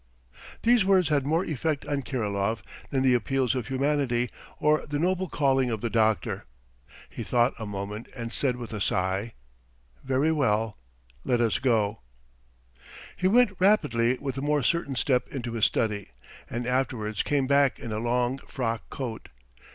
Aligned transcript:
These 0.63 0.83
words 0.83 1.09
had 1.09 1.27
more 1.27 1.45
effect 1.45 1.85
on 1.85 2.01
Kirilov 2.01 2.63
than 2.89 3.03
the 3.03 3.13
appeals 3.13 3.51
to 3.51 3.61
humanity 3.61 4.31
or 4.59 4.83
the 4.87 4.97
noble 4.97 5.29
calling 5.29 5.69
of 5.69 5.81
the 5.81 5.91
doctor. 5.91 6.45
He 7.07 7.21
thought 7.21 7.53
a 7.59 7.67
moment 7.67 8.07
and 8.15 8.33
said 8.33 8.55
with 8.55 8.73
a 8.73 8.81
sigh: 8.81 9.33
"Very 10.03 10.31
well, 10.31 10.75
let 11.23 11.39
us 11.39 11.59
go!" 11.59 11.99
He 13.15 13.27
went 13.27 13.55
rapidly 13.59 14.17
with 14.19 14.39
a 14.39 14.41
more 14.41 14.63
certain 14.63 14.95
step 14.95 15.27
to 15.43 15.51
his 15.51 15.65
study, 15.65 16.09
and 16.49 16.65
afterwards 16.65 17.21
came 17.21 17.45
back 17.45 17.77
in 17.77 17.91
a 17.91 17.99
long 17.99 18.39
frock 18.47 18.89
coat. 18.89 19.29